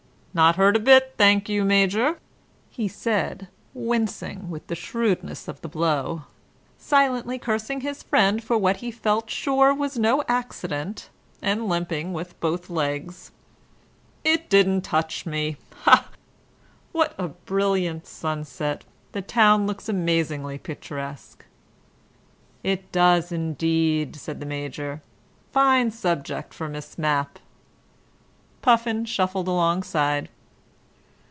"Not 0.41 0.55
hurt 0.55 0.77
a 0.77 0.79
bit, 0.79 1.15
thank 1.17 1.49
you, 1.49 1.65
Major," 1.65 2.17
he 2.69 2.87
said, 2.87 3.49
wincing 3.73 4.49
with 4.49 4.65
the 4.67 4.75
shrewdness 4.75 5.49
of 5.49 5.59
the 5.59 5.67
blow, 5.67 6.21
silently 6.77 7.37
cursing 7.37 7.81
his 7.81 8.01
friend 8.01 8.41
for 8.41 8.57
what 8.57 8.77
he 8.77 8.91
felt 8.91 9.29
sure 9.29 9.73
was 9.73 9.97
no 9.99 10.23
accident, 10.29 11.09
and 11.41 11.67
limping 11.67 12.13
with 12.13 12.39
both 12.39 12.69
legs. 12.69 13.31
"It 14.23 14.49
didn't 14.49 14.83
touch 14.83 15.25
me. 15.25 15.57
Ha! 15.81 16.07
What 16.93 17.13
a 17.17 17.27
brilliant 17.27 18.07
sunset. 18.07 18.85
The 19.11 19.21
town 19.21 19.67
looks 19.67 19.89
amazingly 19.89 20.57
picturesque." 20.59 21.43
"It 22.63 22.89
does 22.93 23.33
indeed," 23.33 24.15
said 24.15 24.39
the 24.39 24.45
Major. 24.45 25.01
"Fine 25.51 25.91
subject 25.91 26.53
for 26.53 26.69
Miss 26.69 26.97
Mapp." 26.97 27.37
Puffin 28.63 29.05
shuffled 29.05 29.47
alongside. 29.47 30.29